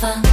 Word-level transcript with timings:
sofa. 0.00 0.29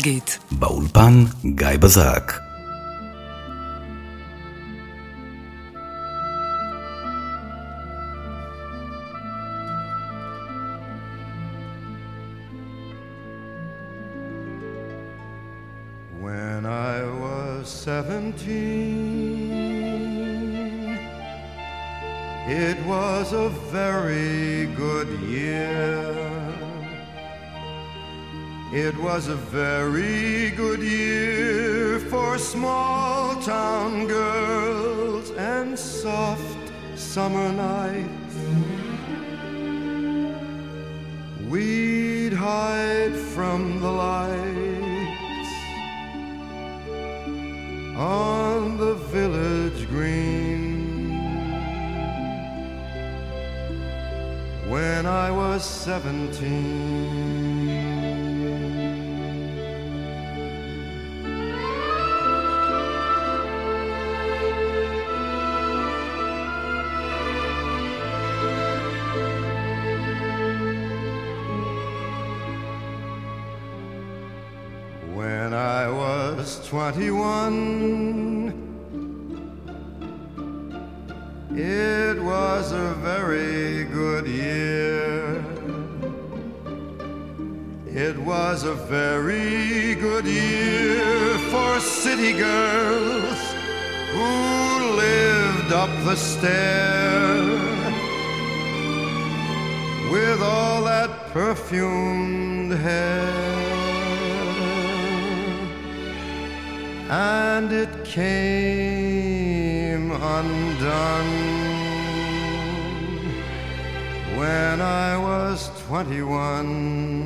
נוסטלגית. 0.00 0.38
באולפן 0.50 1.24
גיא 1.44 1.76
בזק. 1.80 2.49
It 28.72 28.96
was 28.98 29.26
a 29.26 29.34
very 29.34 30.50
good 30.50 30.80
year 30.80 31.98
for 31.98 32.38
small 32.38 33.34
town 33.42 34.06
girls 34.06 35.30
and 35.30 35.76
soft 35.76 36.70
summer 36.94 37.50
nights. 37.50 38.36
We'd 41.48 42.32
hide 42.32 43.16
from 43.16 43.80
the 43.80 43.90
lights 43.90 45.52
on 47.96 48.76
the 48.76 48.94
village 49.10 49.88
green. 49.88 51.18
When 54.68 55.06
I 55.06 55.32
was 55.32 55.64
seventeen. 55.64 57.39
21. 76.70 78.54
It 81.56 82.22
was 82.22 82.70
a 82.70 82.94
very 83.02 83.82
good 83.86 84.28
year. 84.28 85.44
It 87.88 88.16
was 88.18 88.62
a 88.62 88.74
very 88.74 89.96
good 89.96 90.24
year 90.24 91.38
for 91.50 91.80
city 91.80 92.34
girls 92.38 93.40
who 94.12 94.30
lived 94.94 95.72
up 95.72 95.90
the 96.04 96.14
stair 96.14 97.34
with 100.12 100.40
all 100.40 100.84
that 100.84 101.10
perfumed 101.32 102.74
hair. 102.74 103.49
And 107.10 107.72
it 107.72 108.04
came 108.04 109.40
undone 110.12 111.26
when 114.38 114.80
I 114.80 115.16
was 115.18 115.70
21. 115.88 117.19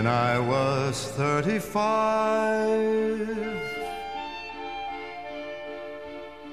When 0.00 0.08
I 0.08 0.38
was 0.38 1.08
35, 1.08 1.76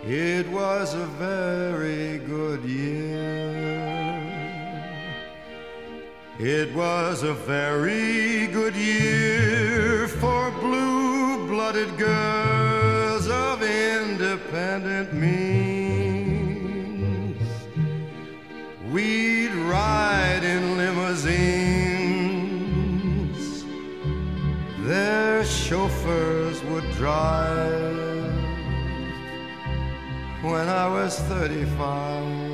it 0.03 0.49
was 0.49 0.93
a 0.93 1.05
very 1.05 2.17
good 2.17 2.65
year. 2.65 4.19
It 6.37 6.75
was 6.75 7.23
a 7.23 7.33
very 7.33 8.47
good 8.47 8.75
year 8.75 10.09
for 10.09 10.51
blue 10.59 11.47
blooded 11.47 11.97
girls 11.97 13.29
of 13.29 13.63
independent 13.63 15.13
means. 15.13 16.57
We'd 18.91 19.55
ride 19.71 20.43
in 20.43 20.75
limousines 20.75 21.46
chauffeurs 25.67 26.63
would 26.63 26.89
drive 26.91 28.33
when 30.41 30.69
I 30.69 30.87
was 30.87 31.19
35. 31.19 32.47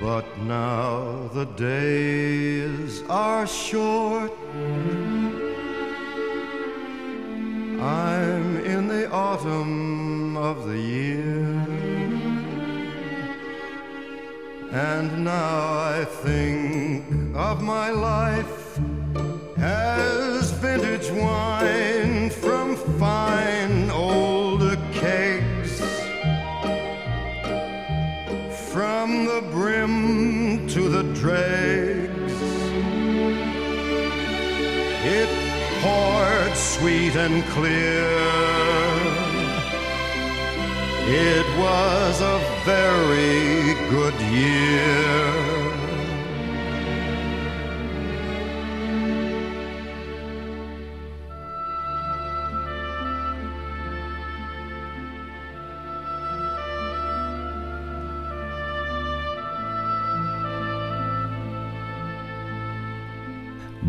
But 0.00 0.38
now 0.38 1.05
the 1.36 1.44
days 1.44 3.02
are 3.10 3.46
short. 3.46 4.32
I'm 7.78 8.56
in 8.64 8.88
the 8.88 9.10
autumn 9.10 10.34
of 10.38 10.66
the 10.66 10.78
year. 10.78 11.44
And 14.72 15.24
now 15.24 15.74
I 15.98 16.06
think 16.06 17.04
of 17.36 17.62
my 17.62 17.90
life 17.90 18.55
and 37.16 37.42
clear. 37.44 38.06
It 41.08 41.46
was 41.58 42.20
a 42.20 42.38
very 42.64 43.74
good 43.90 44.14
year. 44.32 45.05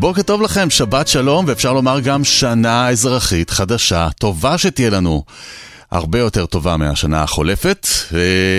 בוקר 0.00 0.22
טוב 0.22 0.42
לכם, 0.42 0.70
שבת 0.70 1.08
שלום, 1.08 1.44
ואפשר 1.48 1.72
לומר 1.72 2.00
גם 2.00 2.24
שנה 2.24 2.88
אזרחית 2.88 3.50
חדשה, 3.50 4.08
טובה 4.18 4.58
שתהיה 4.58 4.90
לנו. 4.90 5.22
הרבה 5.90 6.18
יותר 6.18 6.46
טובה 6.46 6.76
מהשנה 6.76 7.22
החולפת. 7.22 7.86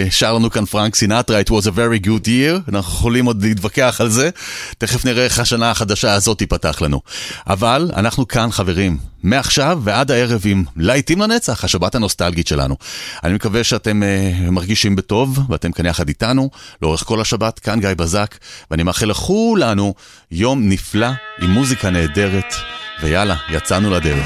שר 0.10 0.34
לנו 0.34 0.50
כאן 0.50 0.66
פרנק 0.66 0.96
סינטרה, 0.96 1.42
It 1.42 1.50
was 1.50 1.66
a 1.66 1.72
very 1.72 2.06
good 2.06 2.26
year, 2.26 2.70
אנחנו 2.70 2.80
יכולים 2.80 3.26
עוד 3.26 3.44
להתווכח 3.44 3.98
על 4.02 4.10
זה. 4.10 4.30
תכף 4.78 5.06
נראה 5.06 5.24
איך 5.24 5.40
השנה 5.40 5.72
החדשה 5.72 6.14
הזאת 6.14 6.38
תיפתח 6.38 6.81
לנו. 6.81 7.02
אבל 7.48 7.92
אנחנו 7.96 8.28
כאן 8.28 8.52
חברים, 8.52 8.98
מעכשיו 9.24 9.80
ועד 9.84 10.12
הערב 10.12 10.42
עם 10.46 10.64
להיטים 10.78 11.22
לנצח, 11.22 11.64
השבת 11.64 11.96
הנוסטלגית 11.96 12.48
שלנו. 12.48 12.76
אני 13.24 13.34
מקווה 13.34 13.64
שאתם 13.64 14.04
uh, 14.04 14.52
מרגישים 14.52 14.96
בטוב, 14.96 15.40
ואתם 15.50 15.72
כאן 15.72 15.86
יחד 15.86 16.08
איתנו, 16.08 16.50
לאורך 16.81 17.04
כל 17.04 17.22
השבת, 17.22 17.60
כאן 17.60 17.80
גיא 17.80 17.90
בזק, 17.98 18.36
ואני 18.72 18.84
מאחל 18.84 19.06
לכולנו 19.06 19.94
יום 20.31 20.70
נפלא 20.70 21.10
עם 21.42 21.52
מוזיקה 21.52 21.90
נהדרת, 21.90 22.54
ויאללה, 23.04 23.36
יצאנו 23.50 23.92
לדרך. 23.92 24.26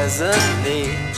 plastic. 0.00 1.09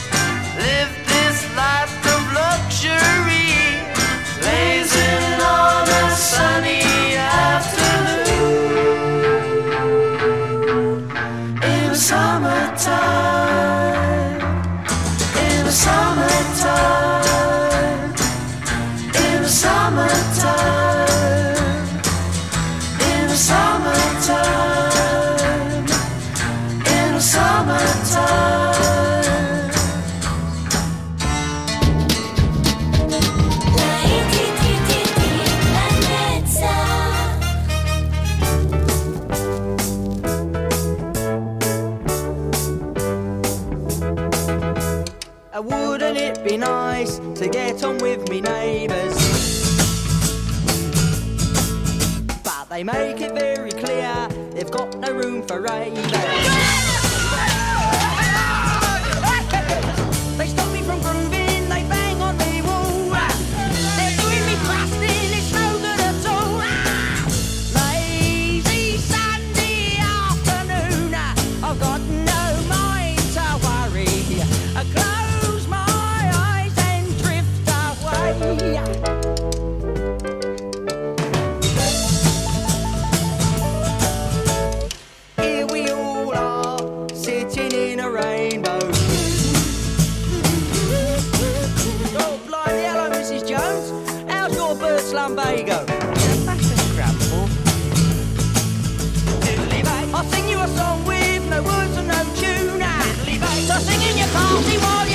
Baltimore. 104.33 105.12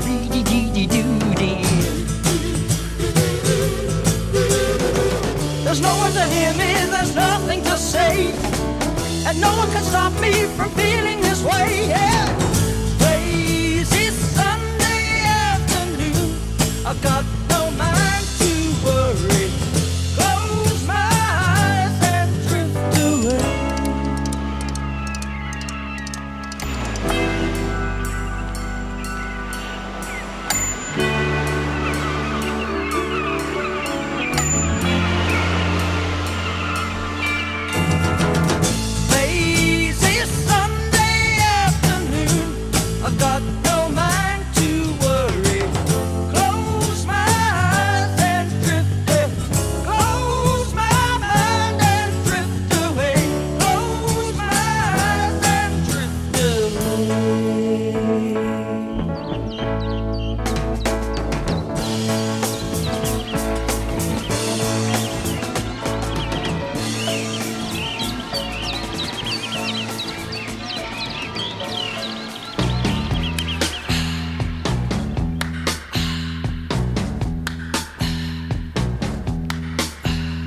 I. 0.00 0.28
There's 5.64 5.80
no 5.80 5.94
one 5.96 6.12
to 6.12 6.24
hear 6.24 6.52
me, 6.54 6.72
there's 6.90 7.14
nothing 7.14 7.62
to 7.64 7.76
say, 7.76 8.32
and 9.26 9.40
no 9.40 9.54
one 9.56 9.70
can 9.70 9.82
stop 9.82 10.12
me 10.20 10.46
from 10.56 10.70
feeling 10.70 11.20
this 11.20 11.42
way. 11.42 11.88
Yeah. 11.88 12.26
Lazy 13.00 14.10
Sunday 14.10 15.22
afternoon, 15.24 16.38
I've 16.86 17.00
got 17.02 17.37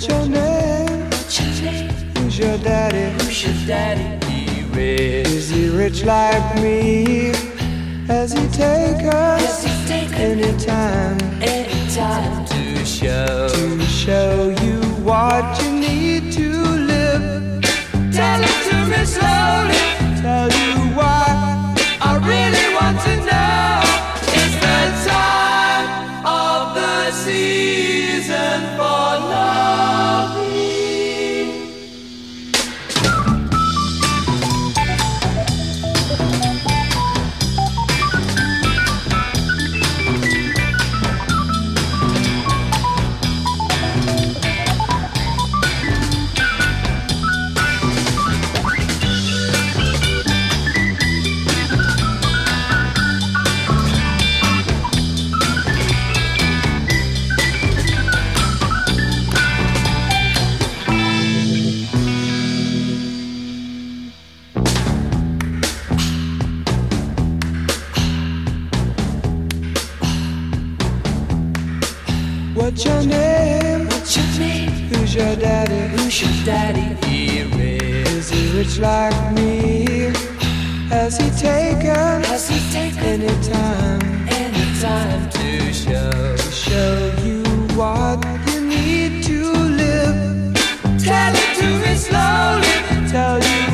What's 0.00 0.14
your 0.14 0.28
name? 0.30 1.10
Who's 2.16 2.38
your 2.38 2.56
daddy? 2.56 3.22
Who's 3.22 3.44
your 3.44 3.66
daddy? 3.66 4.26
He 4.32 4.62
rich. 4.72 5.26
Is 5.26 5.50
he 5.50 5.68
rich 5.68 6.04
like 6.06 6.54
me? 6.62 7.34
Has 8.06 8.32
he 8.32 8.48
taken 8.48 9.10
us 9.12 9.62
he 9.62 9.98
any 10.14 10.56
time 10.56 11.18
any 11.42 11.94
time 11.94 12.46
to 12.46 12.82
show? 12.86 13.48
to 13.48 13.80
show 13.82 14.48
you 14.62 14.80
what 15.04 15.62
you 15.62 15.70
need 15.70 16.32
to 16.32 16.48
live? 16.48 17.62
Tell 18.10 18.40
it 18.40 18.58
to 18.70 18.76
me 18.86 19.04
slowly. 19.04 19.84
Tell 20.22 20.48
you 20.48 20.96
why 20.96 21.19
name? 73.20 73.86
What's 73.90 74.16
your 74.16 74.26
name? 74.38 74.70
Who's 74.90 75.14
your 75.14 75.34
daddy? 75.36 75.80
Who's 75.96 76.16
your 76.22 76.34
daddy? 76.44 76.86
He 77.06 77.42
rich. 77.56 78.08
Is 78.18 78.30
he 78.30 78.42
rich 78.58 78.78
like 78.78 79.18
me? 79.34 80.12
Has 80.90 81.16
he 81.18 81.28
taken 81.30 82.24
Has 82.30 82.48
he 82.48 82.58
taken 82.72 83.04
any 83.16 83.34
time 83.54 84.00
any 84.42 84.66
time 84.80 85.22
to 85.36 85.72
show? 85.72 86.36
to 86.36 86.50
show 86.66 86.94
you 87.26 87.42
what 87.78 88.18
you 88.48 88.60
need 88.74 89.22
to 89.30 89.38
live? 89.82 90.18
Tell 91.06 91.32
it 91.44 91.50
to 91.60 91.68
me 91.84 91.94
slowly. 92.06 92.74
Tell 93.14 93.38
you 93.50 93.69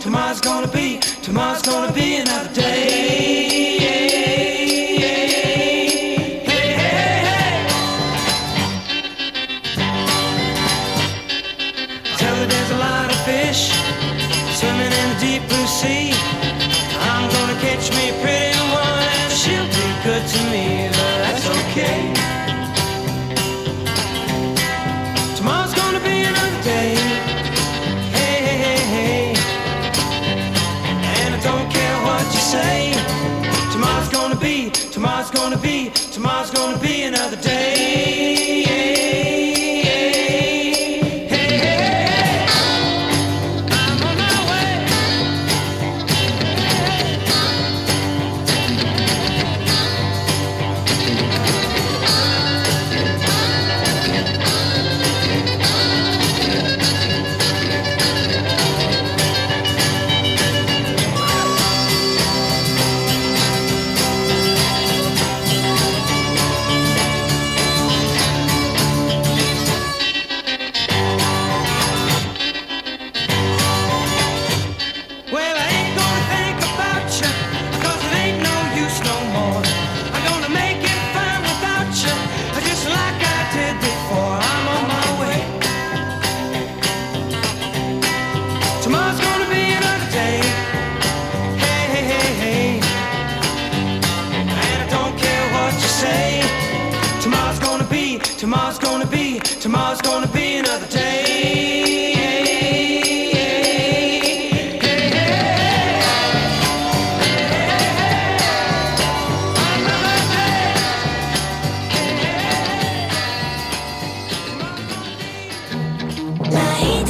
Tomorrow's 0.00 0.40
gonna 0.40 0.66
be, 0.68 0.98
tomorrow's 1.22 1.60
gonna 1.60 1.92
be 1.92 2.16
another 2.16 2.52
day. 2.54 2.89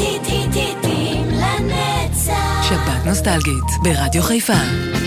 טיפ-טיפים 0.01 1.29
לנצח. 1.29 2.69
שבת 2.69 3.07
נוסטלגית, 3.07 3.65
ברדיו 3.83 4.23
חיפה. 4.23 5.00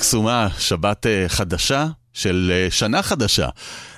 קסומה, 0.00 0.48
שבת 0.58 1.06
אה, 1.06 1.24
חדשה 1.28 1.86
של 2.12 2.52
אה, 2.54 2.70
שנה 2.70 3.02
חדשה. 3.02 3.48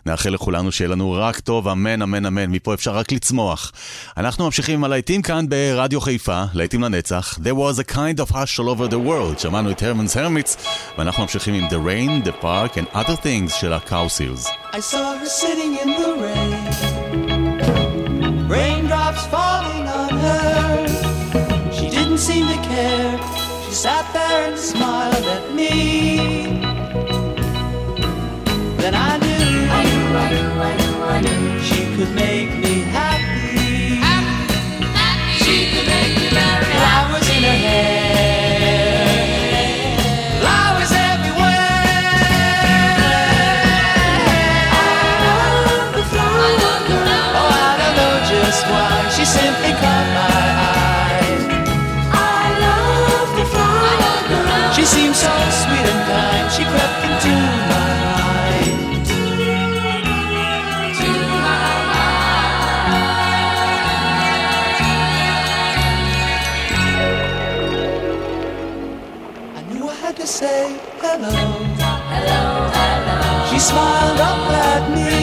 נאחל 0.06 0.30
לכולנו 0.30 0.72
שיהיה 0.72 0.88
לנו 0.88 1.12
רק 1.12 1.40
טוב, 1.40 1.68
אמן, 1.68 2.02
אמן, 2.02 2.26
אמן. 2.26 2.50
מפה 2.50 2.74
אפשר 2.74 2.94
רק 2.96 3.12
לצמוח. 3.12 3.72
אנחנו 4.16 4.44
ממשיכים 4.44 4.74
עם 4.74 4.84
הלהיטים 4.84 5.22
כאן 5.22 5.48
ברדיו 5.48 6.00
חיפה, 6.00 6.44
להיטים 6.54 6.82
לנצח. 6.82 7.38
There 7.38 7.54
was 7.54 7.78
a 7.78 7.94
kind 7.94 8.20
of 8.20 8.30
hush 8.30 8.60
all 8.60 8.68
over 8.68 8.92
the 8.92 9.08
world. 9.08 9.38
שמענו 9.38 9.70
את 9.70 9.82
הרמנס 9.82 10.16
הרמיץ, 10.16 10.56
ואנחנו 10.98 11.22
ממשיכים 11.22 11.54
עם 11.54 11.66
The 11.66 11.70
Rain, 11.70 12.26
The 12.26 12.42
Park 12.42 12.76
and 12.76 12.96
other 12.96 13.16
things 13.24 13.54
של 13.60 13.72
הקאוסירס. 13.72 14.46
Raindrops 18.56 19.24
falling 19.34 19.86
on 20.00 20.12
her 20.24 20.42
She 21.76 21.86
didn't 21.96 22.20
seem 22.28 22.44
to 22.52 22.58
care 22.68 23.41
She 23.72 23.76
sat 23.76 24.12
there 24.12 24.50
and 24.50 24.58
smiled 24.58 25.24
at 25.24 25.54
me. 25.54 25.70
Then 28.76 28.94
I 28.94 29.16
knew, 29.16 29.70
I 29.78 29.82
knew, 29.88 30.04
I 30.14 30.28
knew, 30.30 30.50
I 30.60 30.76
knew, 30.76 31.02
I 31.04 31.20
knew 31.22 31.60
she 31.62 31.96
could 31.96 32.14
make 32.14 32.61
say 70.42 70.76
hello. 71.00 71.30
Hello, 72.12 72.42
hello. 72.76 73.48
She 73.48 73.58
smiled 73.60 74.20
up 74.30 74.50
at 74.66 74.82
me. 74.94 75.21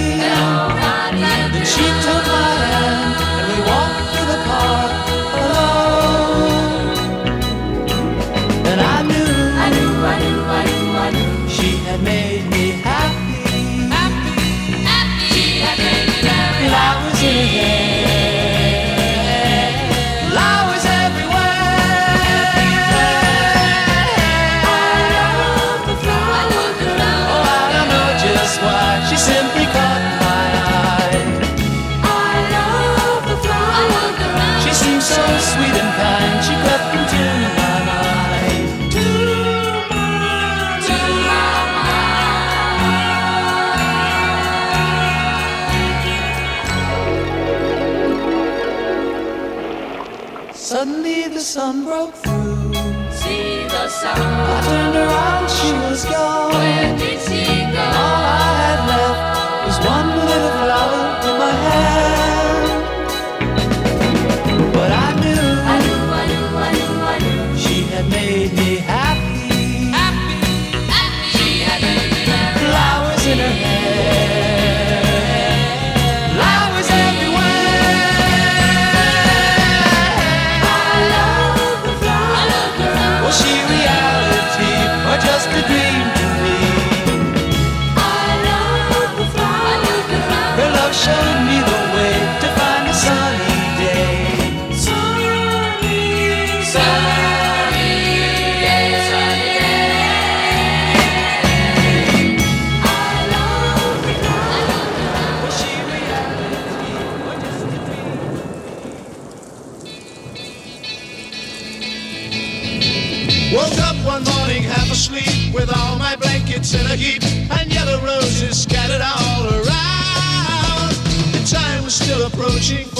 te 122.59 122.73
encontrar. 122.73 122.98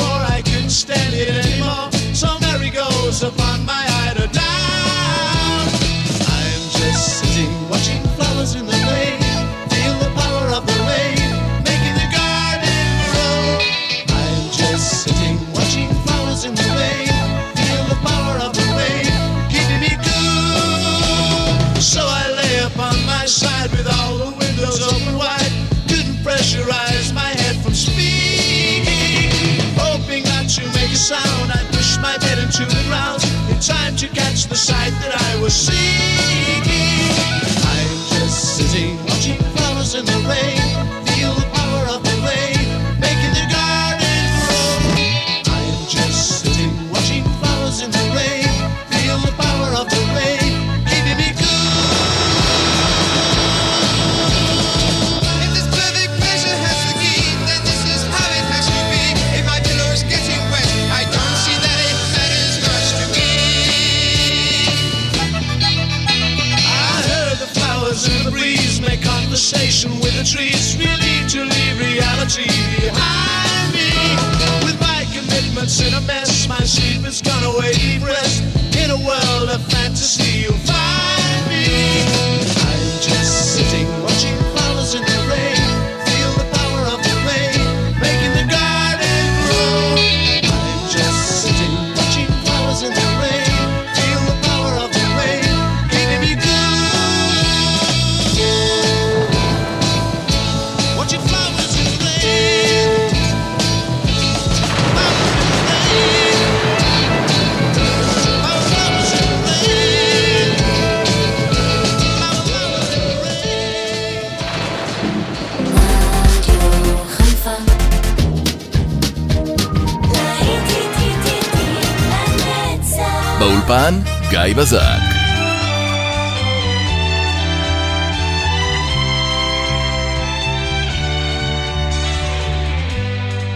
באולפן, 123.38 124.00
גיא 124.30 124.54
בזק. 124.57 125.02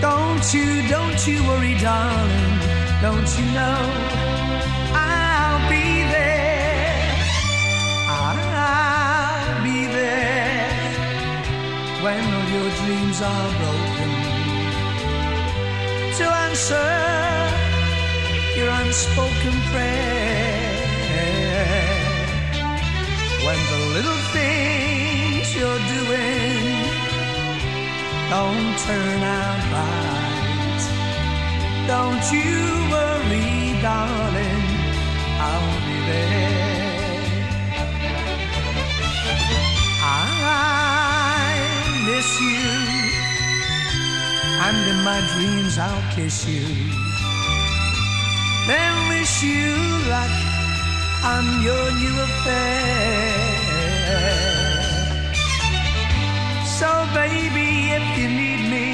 Don't 0.01 0.55
you, 0.55 0.89
don't 0.89 1.21
you 1.29 1.37
worry, 1.49 1.75
darling. 1.87 2.59
Don't 3.03 3.31
you 3.39 3.47
know 3.59 3.81
I'll 4.95 5.63
be 5.69 5.87
there? 6.15 7.15
I'll 8.09 9.63
be 9.69 9.79
there 9.87 10.71
when 12.05 12.23
all 12.37 12.49
your 12.57 12.71
dreams 12.81 13.19
are 13.33 13.51
broken 13.61 14.11
to 16.19 16.25
answer 16.47 17.62
your 18.64 18.72
unspoken 18.72 19.56
prayer. 19.72 20.62
When 23.46 23.60
the 23.74 23.80
little 23.96 24.22
things 24.38 25.46
you're 25.58 25.84
doing 25.96 26.64
don't 28.30 28.74
turn 28.88 29.20
out 29.42 29.64
right. 29.76 30.84
Don't 31.94 32.26
you 32.38 32.56
worry, 32.94 33.52
darling, 33.88 34.66
I'll 35.48 35.78
be 35.88 35.98
there. 36.12 37.24
I 40.06 41.54
miss 42.08 42.30
you, 42.48 42.68
and 44.66 44.78
in 44.92 45.00
my 45.10 45.20
dreams 45.34 45.74
I'll 45.78 46.06
kiss 46.16 46.38
you. 46.48 47.13
Wish 49.24 49.40
you 49.44 49.72
luck 50.10 50.36
on 51.24 51.46
your 51.62 51.86
new 52.02 52.16
affair. 52.28 53.32
So, 56.80 56.90
baby, 57.14 57.70
if 57.98 58.06
you 58.18 58.28
need 58.28 58.62
me, 58.76 58.90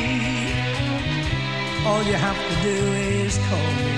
all 1.87 2.03
you 2.03 2.17
have 2.27 2.39
to 2.47 2.55
do 2.61 2.77
is 3.09 3.39
call 3.47 3.71
me. 3.85 3.97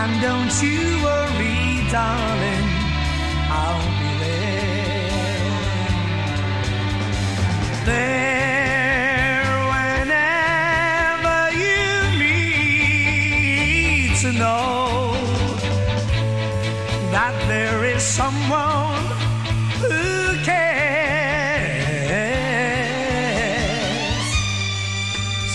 And 0.00 0.12
don't 0.20 0.54
you 0.62 0.80
worry, 1.02 1.60
darling, 1.90 2.68
I'll 3.60 3.88
be 4.00 4.10
there. 4.20 5.48
There 7.86 8.67
to 14.22 14.32
know 14.32 15.12
that 17.12 17.34
there 17.46 17.84
is 17.84 18.02
someone 18.02 19.04
who 19.78 20.34
cares. 20.42 20.58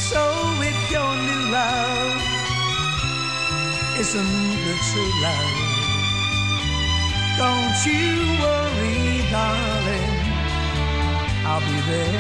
So 0.10 0.24
if 0.62 0.92
your 0.96 1.14
new 1.28 1.44
love 1.52 2.16
isn't 4.00 4.56
the 4.66 4.76
true 4.90 5.14
love, 5.28 5.60
don't 7.42 7.78
you 7.84 8.16
worry, 8.44 9.28
darling, 9.30 10.16
I'll 11.46 11.60
be 11.68 11.78
there. 11.92 12.13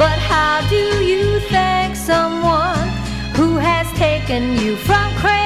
But 0.00 0.18
how 0.18 0.66
do 0.70 1.04
you 1.04 1.40
thank 1.50 1.94
someone 1.94 2.88
who 3.36 3.58
has 3.58 3.86
taken 3.98 4.56
you 4.56 4.74
from 4.76 5.12
crayons 5.16 5.39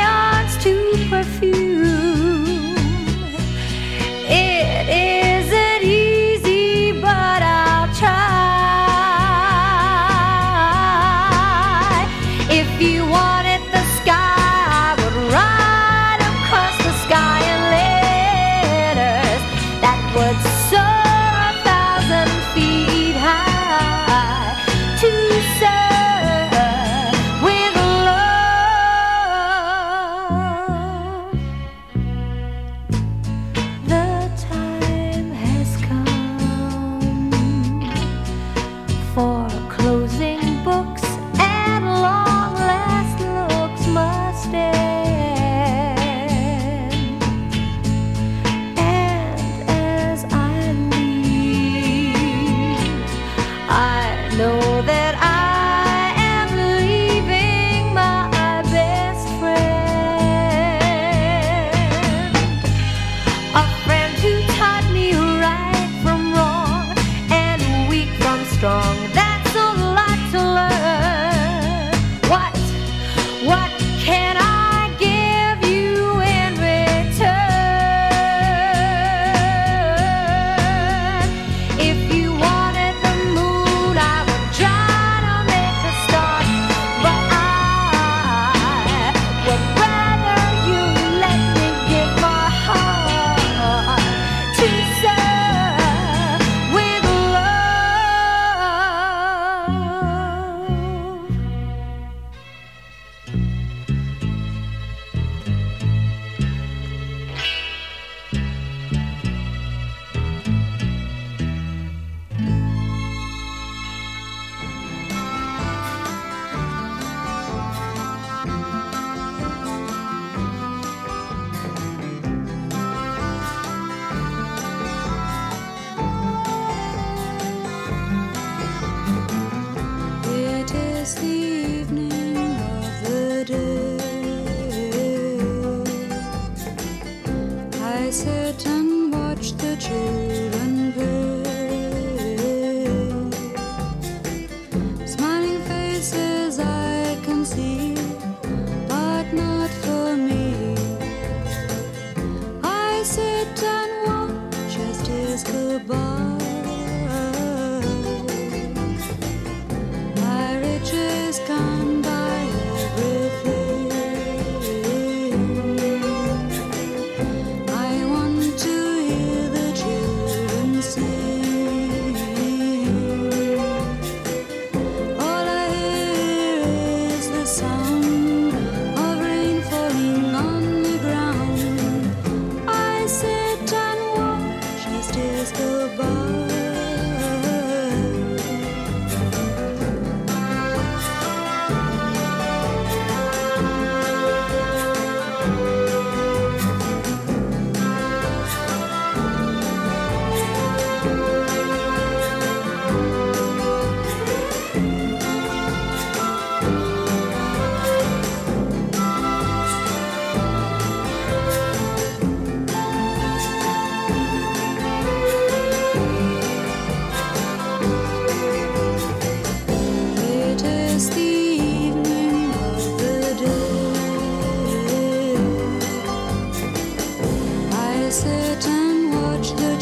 And 228.46 229.10
watch 229.10 229.52
the 229.52 229.73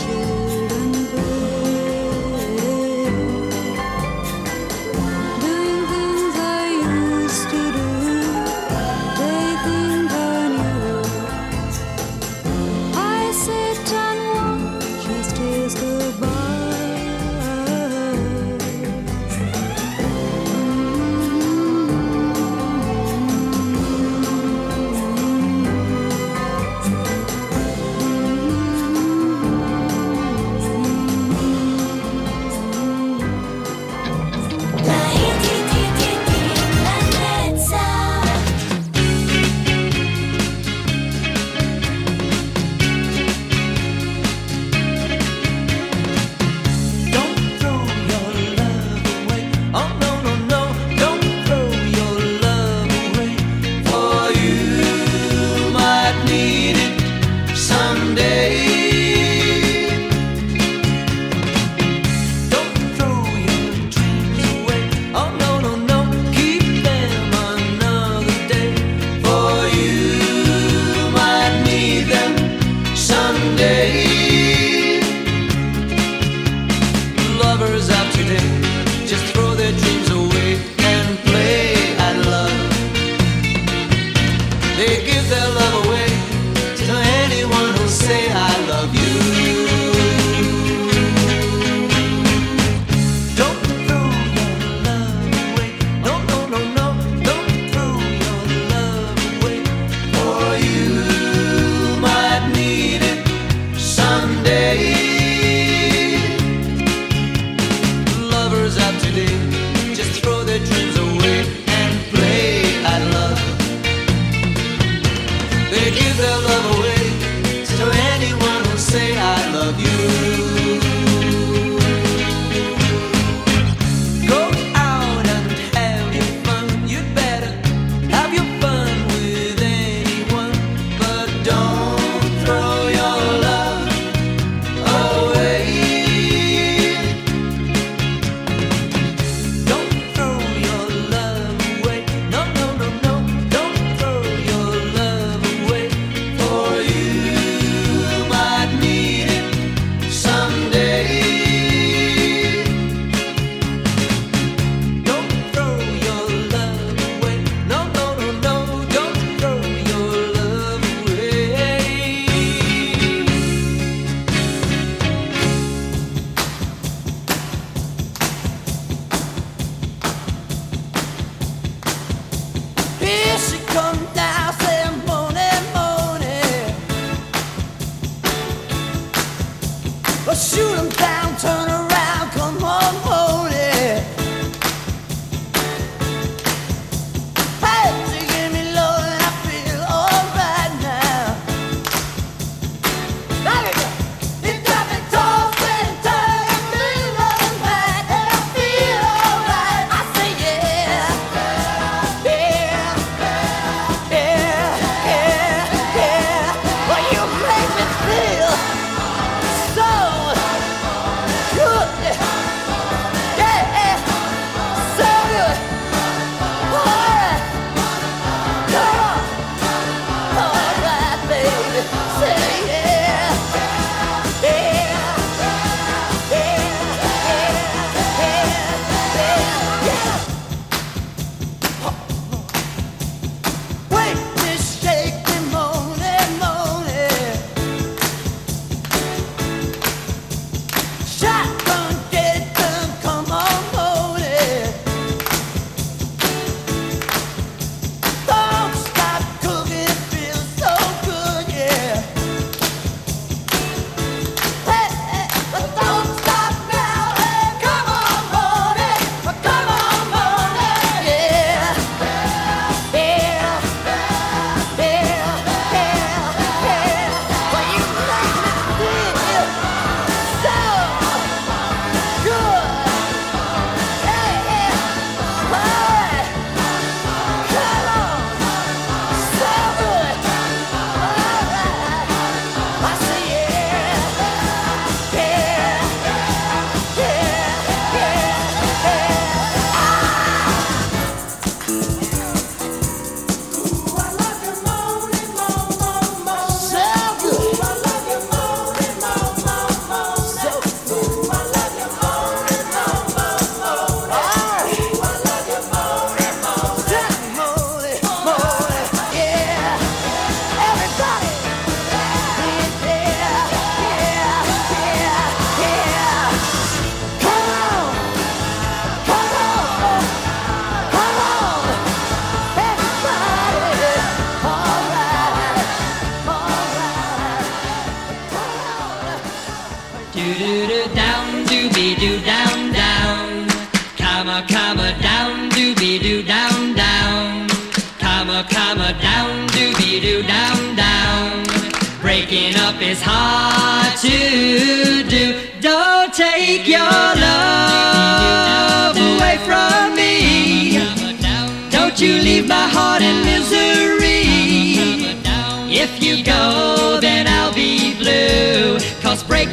give 115.94 116.16
their 116.16 116.38
love 116.38 116.78
away 116.78 117.01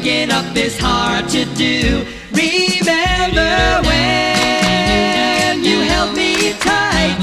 Breaking 0.02 0.30
up 0.30 0.56
is 0.56 0.78
hard 0.78 1.28
to 1.28 1.44
do. 1.56 2.06
Remember 2.32 3.82
when 3.86 5.62
you 5.62 5.80
held 5.80 6.16
me 6.16 6.54
tight 6.54 7.18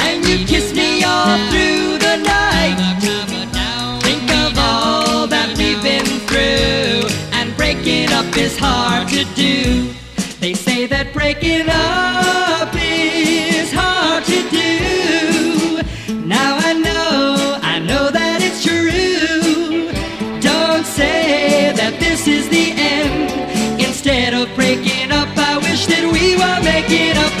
and 0.00 0.26
you 0.26 0.46
kissed 0.46 0.74
me 0.74 1.04
all 1.04 1.36
through 1.50 1.98
the 1.98 2.16
night. 2.24 2.76
Think 4.00 4.30
of 4.30 4.58
all 4.58 5.26
that 5.26 5.54
we've 5.58 5.82
been 5.82 6.06
through, 6.26 7.10
and 7.34 7.54
breaking 7.54 8.10
up 8.12 8.34
is 8.34 8.56
hard 8.56 9.08
to 9.08 9.26
do. 9.34 9.92
They 10.40 10.54
say 10.54 10.86
that 10.86 11.12
breaking 11.12 11.68
up 11.68 12.21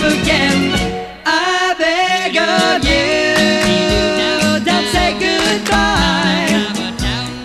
again. 0.04 0.74
I 1.24 1.74
beg 1.78 2.36
of 2.36 2.84
you, 2.84 4.64
don't 4.64 4.88
say 4.94 5.12
goodbye. 5.18 6.50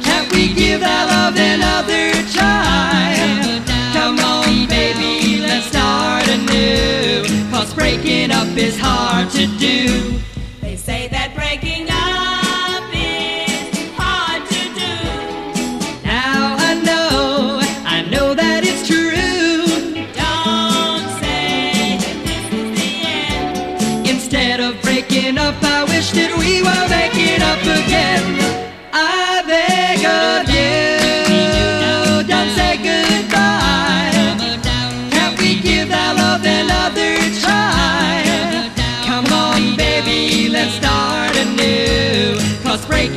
Can't 0.04 0.32
we 0.34 0.54
give 0.54 0.80
that 0.82 1.06
love 1.14 1.36
another 1.38 2.12
try? 2.34 3.16
Come 3.94 4.20
on, 4.20 4.68
baby, 4.68 5.40
let's 5.42 5.68
start 5.68 6.28
anew. 6.28 7.24
Cause 7.52 7.74
breaking 7.74 8.32
up 8.32 8.48
is 8.58 8.78
hard 8.80 9.30
to 9.32 9.46
do. 9.58 10.20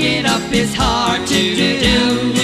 Breaking 0.01 0.27
up 0.27 0.53
is 0.53 0.75
hard 0.75 1.27
to 1.27 1.55
do. 1.57 2.40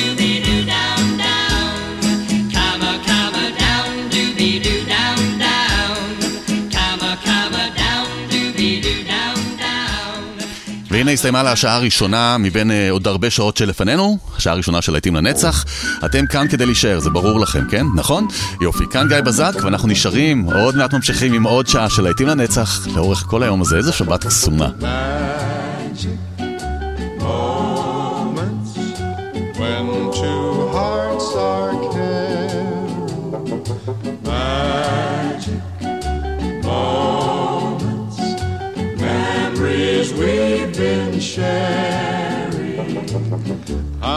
והנה 11.07 11.15
הסתיימה 11.15 11.43
לה 11.43 11.53
השעה 11.53 11.77
הראשונה 11.77 12.37
מבין 12.39 12.71
אה, 12.71 12.91
עוד 12.91 13.07
הרבה 13.07 13.31
שעות 13.31 13.57
שלפנינו, 13.57 14.19
השעה 14.37 14.53
הראשונה 14.53 14.83
של 14.83 14.93
להיטים 14.93 15.17
לנצח. 15.17 15.65
אתם 16.05 16.27
כאן 16.27 16.49
כדי 16.49 16.67
להישאר, 16.67 17.01
זה 17.01 17.11
ברור 17.11 17.41
לכם, 17.41 17.65
כן? 17.71 17.87
נכון? 17.95 18.27
יופי, 18.61 18.85
כאן 18.91 19.09
גיא 19.09 19.21
בזק, 19.21 19.53
ואנחנו 19.63 19.89
נשארים, 19.89 20.45
עוד 20.45 20.77
מעט 20.77 20.95
ממשיכים 20.95 21.33
עם 21.33 21.43
עוד 21.43 21.67
שעה 21.67 21.91
של 21.91 22.03
להיטים 22.03 22.27
לנצח, 22.27 22.87
לאורך 22.95 23.25
כל 23.27 23.43
היום 23.43 23.61
הזה, 23.61 23.77
איזה 23.77 23.93
שבת 23.93 24.27
קסומה. 24.27 24.69
moments 24.81 26.36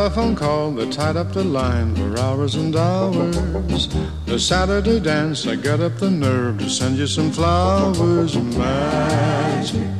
telephone 0.00 0.34
call 0.34 0.70
that 0.70 0.90
tied 0.90 1.14
up 1.14 1.30
the 1.34 1.44
line 1.44 1.94
for 1.94 2.18
hours 2.18 2.54
and 2.54 2.74
hours. 2.74 3.86
The 4.24 4.38
Saturday 4.38 4.98
dance, 4.98 5.46
I 5.46 5.56
got 5.56 5.80
up 5.80 5.98
the 5.98 6.10
nerve 6.10 6.58
to 6.60 6.70
send 6.70 6.96
you 6.96 7.06
some 7.06 7.30
flowers. 7.30 8.34
Magic 8.34 9.99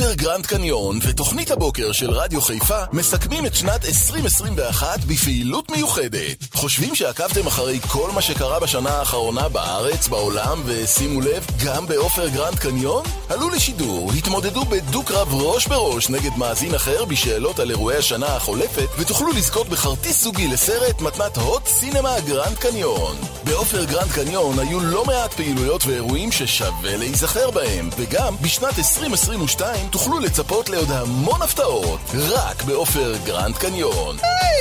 עופר 0.00 0.14
גרנד 0.14 0.46
קניון 0.46 0.98
ותוכנית 1.02 1.50
הבוקר 1.50 1.92
של 1.92 2.10
רדיו 2.10 2.40
חיפה 2.40 2.78
מסכמים 2.92 3.46
את 3.46 3.54
שנת 3.54 3.84
2021 3.84 5.04
בפעילות 5.04 5.70
מיוחדת. 5.70 6.44
חושבים 6.54 6.94
שעקבתם 6.94 7.46
אחרי 7.46 7.80
כל 7.88 8.10
מה 8.14 8.22
שקרה 8.22 8.60
בשנה 8.60 8.90
האחרונה 8.90 9.48
בארץ, 9.48 10.08
בעולם, 10.08 10.62
ושימו 10.66 11.20
לב, 11.20 11.46
גם 11.64 11.86
בעופר 11.86 12.28
גרנד 12.28 12.58
קניון? 12.58 13.04
עלו 13.28 13.50
לשידור, 13.50 14.10
התמודדו 14.18 14.64
בדו-קרב 14.64 15.34
ראש 15.34 15.66
בראש 15.66 16.10
נגד 16.10 16.36
מאזין 16.36 16.74
אחר 16.74 17.04
בשאלות 17.04 17.58
על 17.58 17.70
אירועי 17.70 17.96
השנה 17.96 18.26
החולפת, 18.26 18.88
ותוכלו 18.98 19.32
לזכות 19.32 19.68
בכרטיס 19.68 20.22
זוגי 20.22 20.48
לסרט 20.48 21.00
מתנת 21.00 21.36
הוט 21.36 21.66
סינמה 21.66 22.20
גרנד 22.20 22.58
קניון. 22.58 23.16
בעופר 23.44 23.84
גרנד 23.84 24.12
קניון 24.12 24.58
היו 24.58 24.80
לא 24.80 25.04
מעט 25.04 25.32
פעילויות 25.32 25.86
ואירועים 25.86 26.32
ששווה 26.32 26.96
להיזכר 26.96 27.50
בהם, 27.50 27.90
וגם 27.98 28.36
בשנת 28.42 28.78
2022 28.78 29.89
תוכלו 29.90 30.18
לצפות 30.18 30.68
לעוד 30.68 30.90
המון 30.90 31.42
הפתעות, 31.42 32.00
רק 32.14 32.62
בעופר 32.62 33.14
גרנד 33.24 33.56
קניון. 33.56 34.16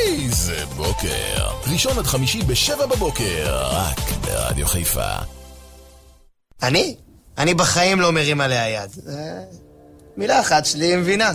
איזה 0.05 0.65
בוקר. 0.75 1.47
ראשון 1.71 1.99
עד 1.99 2.05
חמישי 2.05 2.41
בשבע 2.41 2.85
בבוקר, 2.85 3.67
רק 3.71 3.99
ברדיו 4.21 4.67
חיפה. 4.67 5.15
אני? 6.63 6.95
אני 7.37 7.53
בחיים 7.53 8.01
לא 8.01 8.11
מרים 8.11 8.41
עליה 8.41 8.69
יד. 8.69 8.91
אה, 9.09 9.13
מילה 10.17 10.39
אחת 10.39 10.65
שלי 10.65 10.85
היא 10.85 10.97
מבינה. 10.97 11.31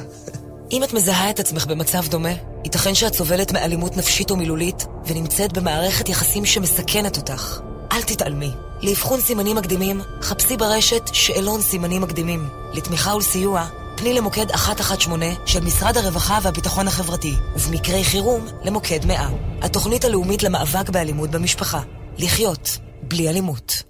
אם 0.72 0.84
את 0.84 0.92
מזהה 0.92 1.30
את 1.30 1.40
עצמך 1.40 1.66
במצב 1.66 2.08
דומה, 2.08 2.32
ייתכן 2.64 2.94
שאת 2.94 3.14
סובלת 3.14 3.52
מאלימות 3.52 3.96
נפשית 3.96 4.30
או 4.30 4.36
מילולית, 4.36 4.86
ונמצאת 5.06 5.52
במערכת 5.52 6.08
יחסים 6.08 6.44
שמסכנת 6.44 7.16
אותך. 7.16 7.60
אל 7.92 8.02
תתעלמי. 8.02 8.50
לאבחון 8.82 9.20
סימנים 9.20 9.56
מקדימים, 9.56 10.00
חפשי 10.20 10.56
ברשת 10.56 11.02
שאלון 11.12 11.62
סימנים 11.62 12.02
מקדימים. 12.02 12.48
לתמיכה 12.72 13.14
ולסיוע, 13.14 13.66
פני 14.04 14.14
למוקד 14.14 14.46
118 14.50 15.46
של 15.46 15.60
משרד 15.60 15.96
הרווחה 15.96 16.38
והביטחון 16.42 16.88
החברתי, 16.88 17.32
ובמקרי 17.56 18.04
חירום, 18.04 18.46
למוקד 18.64 19.04
100. 19.04 19.28
התוכנית 19.62 20.04
הלאומית 20.04 20.42
למאבק 20.42 20.90
באלימות 20.90 21.30
במשפחה. 21.30 21.80
לחיות 22.18 22.78
בלי 23.02 23.28
אלימות. 23.28 23.82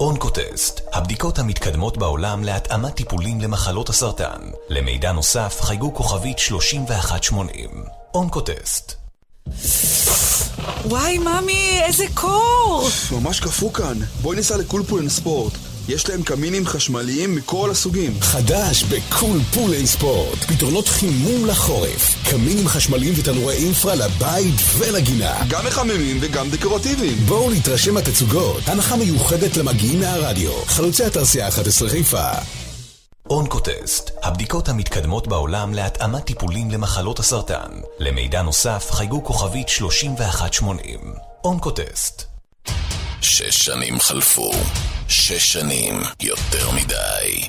אונקוטסט, 0.00 0.80
הבדיקות 0.92 1.38
המתקדמות 1.38 1.98
בעולם 1.98 2.44
להתאמת 2.44 2.94
טיפולים 2.94 3.40
למחלות 3.40 3.88
הסרטן. 3.88 4.40
למידע 4.68 5.12
נוסף 5.12 5.58
חייגו 5.60 5.94
כוכבית 5.94 6.38
3180. 6.38 7.70
אונקוטסט. 8.14 8.94
וואי, 10.84 11.18
ממי, 11.18 11.80
איזה 11.84 12.04
קור! 12.14 12.88
ממש 13.12 13.40
קפוא 13.40 13.72
כאן. 13.72 13.98
בואי 14.22 14.36
ניסע 14.36 14.56
לקולפולן 14.56 15.08
ספורט. 15.08 15.52
יש 15.88 16.08
להם 16.08 16.22
קמינים 16.22 16.66
חשמליים 16.66 17.34
מכל 17.34 17.70
הסוגים. 17.70 18.20
חדש 18.20 18.82
בקול 18.82 19.38
פולי 19.54 19.86
ספורט, 19.86 20.38
פתרונות 20.38 20.88
חימום 20.88 21.46
לחורף, 21.46 22.30
קמינים 22.30 22.68
חשמליים 22.68 23.14
ותנורי 23.16 23.54
אינפרה 23.54 23.94
לבית 23.94 24.54
ולגינה. 24.78 25.42
גם 25.48 25.66
מחממים 25.66 26.18
וגם 26.20 26.50
דקורטיביים. 26.50 27.16
בואו 27.16 27.50
להתרשם 27.50 27.94
מהתצוגות, 27.94 28.68
הנחה 28.68 28.96
מיוחדת 28.96 29.56
למגיעים 29.56 30.00
מהרדיו, 30.00 30.52
חלוצי 30.66 31.04
התעשייה 31.04 31.48
11 31.48 31.88
חיפה. 31.88 32.28
אונקוטסט, 33.30 34.10
הבדיקות 34.22 34.68
המתקדמות 34.68 35.28
בעולם 35.28 35.74
להתאמת 35.74 36.24
טיפולים 36.24 36.70
למחלות 36.70 37.18
הסרטן. 37.18 37.70
למידע 37.98 38.42
נוסף 38.42 38.90
חייגו 38.90 39.24
כוכבית 39.24 39.68
3180. 39.68 41.00
אונקוטסט. 41.44 42.24
שש 43.20 43.64
שנים 43.64 44.00
חלפו. 44.00 44.52
שש 45.08 45.52
שנים 45.52 46.02
יותר 46.22 46.70
מדי. 46.70 47.48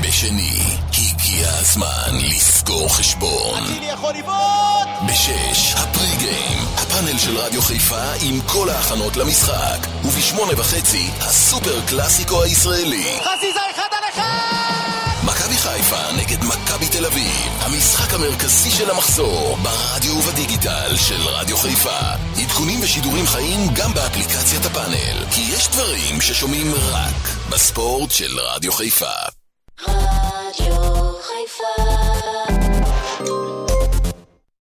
בשני, 0.00 0.60
הגיע 0.88 1.48
הזמן 1.48 2.12
לסגור 2.12 2.96
חשבון. 2.96 3.62
אני 3.78 3.86
יכול 3.86 4.14
לבעוט! 4.14 4.88
בשש, 5.08 5.74
הפרי-גיים, 5.74 6.58
הפאנל 6.76 7.18
של 7.18 7.38
רדיו 7.38 7.62
חיפה 7.62 8.12
עם 8.20 8.40
כל 8.46 8.68
ההכנות 8.70 9.16
למשחק. 9.16 9.86
ובשמונה 10.04 10.60
וחצי, 10.60 11.10
הסופר 11.20 11.86
קלאסיקו 11.86 12.42
הישראלי. 12.42 13.18
חזיזה 13.24 13.60
אחד 13.74 13.88
על 13.92 14.04
אחד! 14.14 14.85
חיפה 15.66 16.12
נגד 16.12 16.44
מכבי 16.44 16.88
תל 16.88 17.06
אביב. 17.06 17.48
המשחק 17.60 18.14
המרכזי 18.14 18.70
של 18.70 18.90
המחזור, 18.90 19.56
ברדיו 19.62 20.12
ובדיגיטל 20.12 20.96
של 20.96 21.20
רדיו 21.28 21.56
חיפה. 21.56 21.98
עדכונים 22.42 22.80
ושידורים 22.82 23.26
חיים 23.26 23.60
גם 23.74 23.94
באפליקציית 23.94 24.66
הפאנל. 24.66 25.24
כי 25.30 25.40
יש 25.40 25.68
דברים 25.68 26.20
ששומעים 26.20 26.74
רק 26.74 27.50
בספורט 27.50 28.10
של 28.10 28.40
רדיו 28.40 28.72
חיפה. 28.72 29.16
רדיו 29.88 31.12
חיפה 31.22 32.55